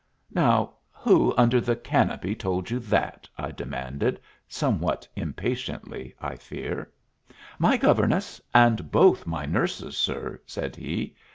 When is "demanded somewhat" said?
3.51-5.07